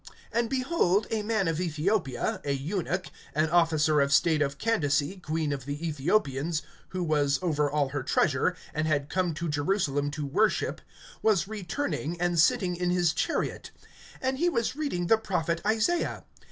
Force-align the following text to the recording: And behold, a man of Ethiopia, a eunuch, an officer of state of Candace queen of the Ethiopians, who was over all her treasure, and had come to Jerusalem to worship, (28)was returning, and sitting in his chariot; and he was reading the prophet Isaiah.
And 0.31 0.49
behold, 0.49 1.05
a 1.11 1.21
man 1.21 1.47
of 1.47 1.61
Ethiopia, 1.61 2.41
a 2.43 2.53
eunuch, 2.53 3.05
an 3.35 3.51
officer 3.51 4.01
of 4.01 4.11
state 4.11 4.41
of 4.41 4.57
Candace 4.57 5.03
queen 5.21 5.53
of 5.53 5.65
the 5.65 5.87
Ethiopians, 5.87 6.63
who 6.89 7.03
was 7.03 7.37
over 7.43 7.69
all 7.69 7.89
her 7.89 8.01
treasure, 8.01 8.55
and 8.73 8.87
had 8.87 9.09
come 9.09 9.35
to 9.35 9.47
Jerusalem 9.47 10.09
to 10.09 10.25
worship, 10.25 10.81
(28)was 11.23 11.47
returning, 11.47 12.19
and 12.19 12.39
sitting 12.39 12.75
in 12.75 12.89
his 12.89 13.13
chariot; 13.13 13.69
and 14.19 14.39
he 14.39 14.49
was 14.49 14.75
reading 14.75 15.05
the 15.05 15.19
prophet 15.19 15.61
Isaiah. 15.67 16.23